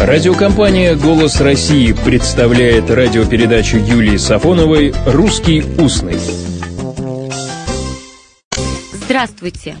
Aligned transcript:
Радиокомпания 0.00 0.96
«Голос 0.96 1.42
России» 1.42 1.92
представляет 1.92 2.90
радиопередачу 2.90 3.76
Юлии 3.76 4.16
Сафоновой 4.16 4.94
«Русский 5.04 5.62
устный». 5.78 6.18
Здравствуйте! 8.94 9.76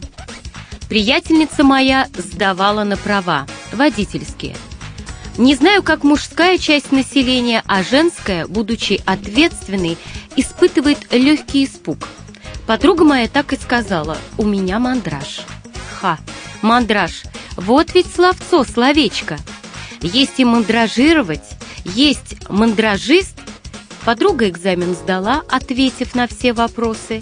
Приятельница 0.90 1.64
моя 1.64 2.06
сдавала 2.18 2.84
на 2.84 2.98
права, 2.98 3.46
водительские. 3.72 4.56
Не 5.38 5.54
знаю, 5.54 5.82
как 5.82 6.04
мужская 6.04 6.58
часть 6.58 6.92
населения, 6.92 7.62
а 7.66 7.82
женская, 7.82 8.46
будучи 8.46 9.00
ответственной, 9.06 9.96
испытывает 10.36 10.98
легкий 11.12 11.64
испуг. 11.64 11.96
Подруга 12.66 13.04
моя 13.04 13.26
так 13.26 13.54
и 13.54 13.56
сказала, 13.56 14.18
у 14.36 14.44
меня 14.44 14.80
мандраж. 14.80 15.40
Ха, 15.98 16.18
мандраж, 16.60 17.22
вот 17.56 17.94
ведь 17.94 18.14
словцо, 18.14 18.64
словечко– 18.64 19.38
есть 20.02 20.38
и 20.38 20.44
мандражировать, 20.44 21.44
есть 21.84 22.36
мандражист. 22.48 23.36
Подруга 24.04 24.48
экзамен 24.48 24.94
сдала, 24.94 25.42
ответив 25.48 26.14
на 26.14 26.26
все 26.26 26.52
вопросы. 26.52 27.20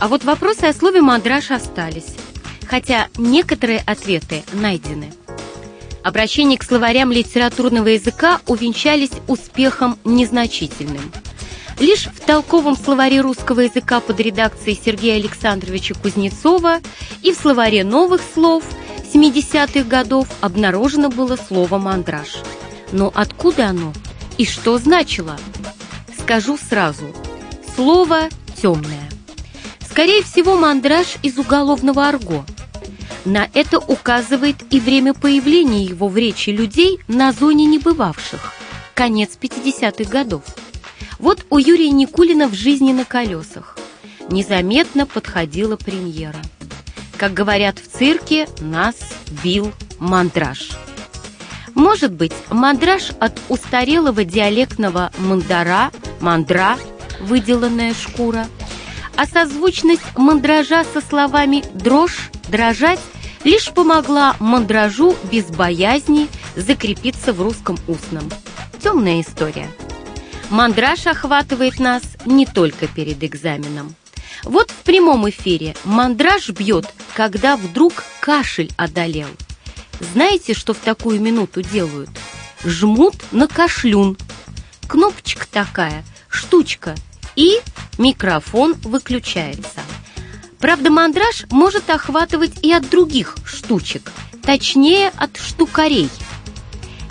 А 0.00 0.08
вот 0.08 0.24
вопросы 0.24 0.64
о 0.64 0.74
слове 0.74 1.00
мандраж 1.00 1.50
остались, 1.50 2.14
хотя 2.66 3.08
некоторые 3.16 3.82
ответы 3.86 4.42
найдены. 4.52 5.12
Обращения 6.02 6.58
к 6.58 6.64
словарям 6.64 7.10
литературного 7.10 7.88
языка 7.88 8.40
увенчались 8.46 9.12
успехом 9.26 9.98
незначительным. 10.04 11.10
Лишь 11.80 12.06
в 12.06 12.20
толковом 12.20 12.76
словаре 12.76 13.22
русского 13.22 13.60
языка 13.60 14.00
под 14.00 14.20
редакцией 14.20 14.78
Сергея 14.82 15.16
Александровича 15.16 15.94
Кузнецова 15.94 16.80
и 17.22 17.32
в 17.32 17.36
словаре 17.36 17.82
новых 17.82 18.20
слов– 18.34 18.64
70-х 19.14 19.84
годов 19.84 20.26
обнаружено 20.40 21.08
было 21.08 21.36
слово 21.36 21.78
«мандраж». 21.78 22.38
Но 22.90 23.12
откуда 23.14 23.68
оно 23.68 23.92
и 24.38 24.44
что 24.44 24.78
значило? 24.78 25.38
Скажу 26.18 26.58
сразу. 26.58 27.14
Слово 27.76 28.28
«темное». 28.60 29.08
Скорее 29.88 30.24
всего, 30.24 30.56
мандраж 30.56 31.16
из 31.22 31.38
уголовного 31.38 32.08
арго. 32.08 32.44
На 33.24 33.48
это 33.54 33.78
указывает 33.78 34.56
и 34.70 34.80
время 34.80 35.14
появления 35.14 35.84
его 35.84 36.08
в 36.08 36.16
речи 36.16 36.50
людей 36.50 36.98
на 37.06 37.32
зоне 37.32 37.66
небывавших. 37.66 38.52
Конец 38.94 39.38
50-х 39.40 40.10
годов. 40.10 40.42
Вот 41.20 41.46
у 41.50 41.58
Юрия 41.58 41.90
Никулина 41.90 42.48
в 42.48 42.54
«Жизни 42.54 42.92
на 42.92 43.04
колесах». 43.04 43.78
Незаметно 44.28 45.06
подходила 45.06 45.76
премьера. 45.76 46.40
Как 47.16 47.32
говорят 47.32 47.78
в 47.78 47.86
цирке, 47.86 48.48
нас 48.60 48.96
бил 49.42 49.72
мандраж. 49.98 50.70
Может 51.74 52.12
быть, 52.12 52.32
мандраж 52.50 53.10
от 53.20 53.38
устарелого 53.48 54.24
диалектного 54.24 55.10
мандара, 55.18 55.90
мандра, 56.20 56.76
выделанная 57.20 57.94
шкура, 57.94 58.46
а 59.16 59.26
созвучность 59.26 60.02
мандража 60.16 60.84
со 60.92 61.00
словами 61.00 61.64
«дрожь», 61.74 62.30
«дрожать» 62.48 63.00
лишь 63.44 63.70
помогла 63.72 64.36
мандражу 64.40 65.14
без 65.30 65.46
боязни 65.46 66.28
закрепиться 66.56 67.32
в 67.32 67.40
русском 67.40 67.78
устном. 67.86 68.30
Темная 68.82 69.20
история. 69.20 69.68
Мандраж 70.50 71.06
охватывает 71.06 71.78
нас 71.78 72.02
не 72.26 72.46
только 72.46 72.86
перед 72.86 73.22
экзаменом. 73.22 73.94
Вот 74.44 74.70
в 74.70 74.82
прямом 74.82 75.28
эфире 75.28 75.74
мандраж 75.84 76.50
бьет, 76.50 76.86
когда 77.14 77.56
вдруг 77.56 78.04
кашель 78.20 78.72
одолел. 78.76 79.28
Знаете, 80.00 80.52
что 80.54 80.74
в 80.74 80.78
такую 80.78 81.20
минуту 81.20 81.62
делают? 81.62 82.10
Жмут 82.64 83.14
на 83.30 83.46
кашлюн. 83.46 84.18
Кнопочка 84.88 85.46
такая, 85.50 86.04
штучка, 86.28 86.94
и 87.36 87.60
микрофон 87.98 88.74
выключается. 88.82 89.80
Правда, 90.58 90.90
мандраж 90.90 91.46
может 91.50 91.90
охватывать 91.90 92.62
и 92.62 92.72
от 92.72 92.88
других 92.88 93.36
штучек, 93.44 94.12
точнее 94.42 95.10
от 95.16 95.36
штукарей. 95.36 96.10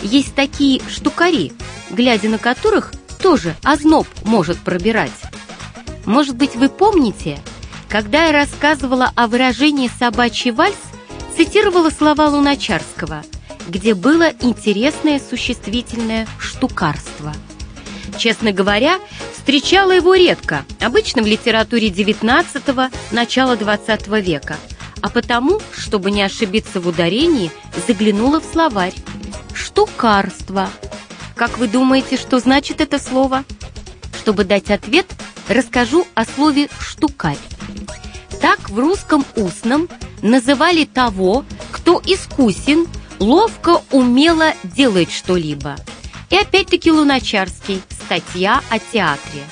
Есть 0.02 0.34
такие 0.34 0.82
штукари, 0.88 1.52
глядя 1.90 2.28
на 2.28 2.38
которых 2.38 2.92
тоже 3.20 3.56
озноб 3.62 4.06
может 4.24 4.58
пробирать. 4.58 5.12
Может 6.04 6.36
быть, 6.36 6.56
вы 6.56 6.68
помните, 6.68 7.40
когда 7.94 8.26
я 8.26 8.32
рассказывала 8.32 9.12
о 9.14 9.28
выражении 9.28 9.88
«собачий 10.00 10.50
вальс», 10.50 10.74
цитировала 11.36 11.90
слова 11.90 12.26
Луначарского, 12.26 13.22
где 13.68 13.94
было 13.94 14.32
интересное 14.40 15.20
существительное 15.20 16.26
«штукарство». 16.36 17.32
Честно 18.18 18.50
говоря, 18.50 18.98
встречала 19.32 19.92
его 19.92 20.16
редко, 20.16 20.64
обычно 20.80 21.22
в 21.22 21.26
литературе 21.28 21.86
XIX– 21.90 22.90
начала 23.12 23.54
XX 23.54 24.20
века, 24.20 24.56
а 25.00 25.08
потому, 25.08 25.60
чтобы 25.70 26.10
не 26.10 26.22
ошибиться 26.22 26.80
в 26.80 26.88
ударении, 26.88 27.52
заглянула 27.86 28.40
в 28.40 28.44
словарь. 28.44 28.94
«Штукарство». 29.54 30.68
Как 31.36 31.58
вы 31.58 31.68
думаете, 31.68 32.16
что 32.16 32.40
значит 32.40 32.80
это 32.80 32.98
слово? 32.98 33.44
Чтобы 34.18 34.42
дать 34.42 34.72
ответ– 34.72 35.06
расскажу 35.48 36.08
о 36.16 36.24
слове 36.24 36.68
«штукарь». 36.80 37.38
Так 38.44 38.68
в 38.68 38.78
русском 38.78 39.24
устном 39.36 39.88
называли 40.20 40.84
того, 40.84 41.46
кто 41.70 42.02
искусен, 42.04 42.86
ловко, 43.18 43.80
умело 43.90 44.52
делает 44.64 45.10
что-либо. 45.10 45.76
И 46.28 46.36
опять-таки 46.36 46.92
Луначарский, 46.92 47.80
статья 47.88 48.60
о 48.68 48.78
театре. 48.78 49.44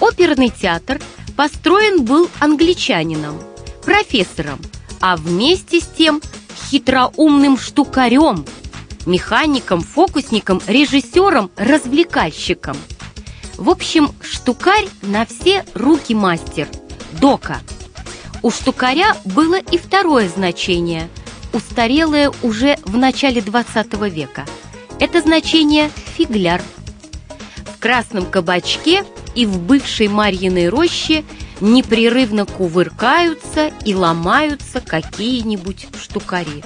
Оперный 0.00 0.48
театр 0.48 1.02
построен 1.36 2.06
был 2.06 2.30
англичанином, 2.40 3.38
профессором, 3.84 4.58
а 5.02 5.16
вместе 5.18 5.80
с 5.80 5.86
тем 5.86 6.22
хитроумным 6.70 7.58
штукарем, 7.58 8.46
механиком, 9.04 9.82
фокусником, 9.82 10.62
режиссером, 10.66 11.50
развлекальщиком– 11.58 12.78
в 13.58 13.70
общем, 13.70 14.10
штукарь 14.20 14.88
на 15.02 15.24
все 15.26 15.64
руки 15.74 16.12
мастер. 16.12 16.66
Дока. 17.20 17.60
У 18.44 18.50
штукаря 18.50 19.16
было 19.24 19.58
и 19.58 19.78
второе 19.78 20.28
значение, 20.28 21.08
устарелое 21.54 22.30
уже 22.42 22.76
в 22.84 22.94
начале 22.94 23.40
20 23.40 23.94
века. 24.12 24.44
Это 25.00 25.22
значение 25.22 25.90
«фигляр». 26.14 26.60
В 27.74 27.80
красном 27.80 28.26
кабачке 28.26 29.06
и 29.34 29.46
в 29.46 29.60
бывшей 29.60 30.08
Марьиной 30.08 30.68
роще 30.68 31.24
непрерывно 31.62 32.44
кувыркаются 32.44 33.72
и 33.82 33.94
ломаются 33.94 34.82
какие-нибудь 34.82 35.86
штукари. 35.98 36.62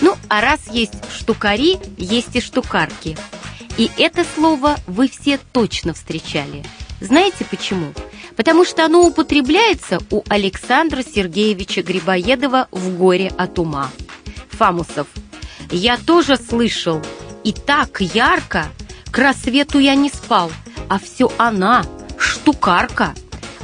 Ну, 0.00 0.16
а 0.28 0.40
раз 0.40 0.62
есть 0.72 0.94
штукари, 1.16 1.78
есть 1.96 2.34
и 2.34 2.40
штукарки– 2.40 3.16
и 3.76 3.90
это 3.98 4.24
слово 4.36 4.76
вы 4.86 5.08
все 5.08 5.38
точно 5.52 5.94
встречали. 5.94 6.64
Знаете 7.04 7.44
почему? 7.44 7.92
Потому 8.34 8.64
что 8.64 8.82
оно 8.82 9.02
употребляется 9.02 9.98
у 10.10 10.22
Александра 10.30 11.02
Сергеевича 11.02 11.82
Грибоедова 11.82 12.68
в 12.70 12.96
«Горе 12.96 13.30
от 13.36 13.58
ума». 13.58 13.90
Фамусов. 14.48 15.06
«Я 15.70 15.98
тоже 15.98 16.38
слышал, 16.38 17.02
и 17.44 17.52
так 17.52 18.00
ярко, 18.00 18.68
к 19.10 19.18
рассвету 19.18 19.78
я 19.80 19.94
не 19.96 20.08
спал, 20.08 20.50
а 20.88 20.98
все 20.98 21.30
она, 21.36 21.84
штукарка». 22.16 23.14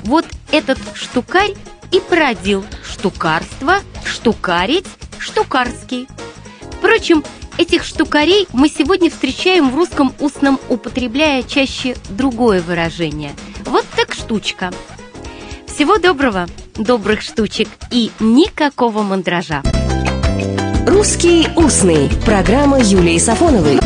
Вот 0.04 0.26
этот 0.52 0.78
штукарь 0.92 1.54
и 1.92 1.98
породил 1.98 2.62
штукарство, 2.84 3.78
штукарить, 4.04 4.86
штукарский. 5.18 6.08
Впрочем, 6.72 7.24
Этих 7.60 7.84
штукарей 7.84 8.48
мы 8.54 8.70
сегодня 8.70 9.10
встречаем 9.10 9.68
в 9.68 9.76
русском 9.76 10.14
устном, 10.18 10.58
употребляя 10.70 11.42
чаще 11.42 11.94
другое 12.08 12.62
выражение. 12.62 13.32
Вот 13.66 13.84
так 13.94 14.14
штучка. 14.14 14.72
Всего 15.66 15.98
доброго, 15.98 16.46
добрых 16.76 17.20
штучек 17.20 17.68
и 17.90 18.12
никакого 18.18 19.02
мандража. 19.02 19.62
Русский 20.86 21.48
устный. 21.54 22.08
Программа 22.24 22.80
Юлии 22.80 23.18
Сафоновой. 23.18 23.78